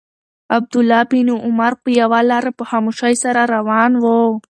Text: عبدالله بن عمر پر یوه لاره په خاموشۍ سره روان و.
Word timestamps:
عبدالله 0.55 1.01
بن 1.11 1.27
عمر 1.45 1.73
پر 1.81 1.89
یوه 2.01 2.19
لاره 2.29 2.51
په 2.57 2.63
خاموشۍ 2.69 3.13
سره 3.23 3.41
روان 3.55 3.91
و. 4.03 4.05